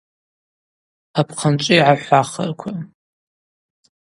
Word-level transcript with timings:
Апхъанчӏви 1.19 1.77
гӏахӏвахраква. 1.87 2.71